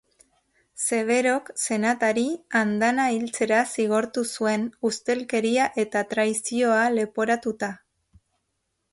[0.83, 2.23] Severok senatari
[2.59, 7.71] andana hiltzera zigortu zuen, ustelkeria eta traizioa leporatuta.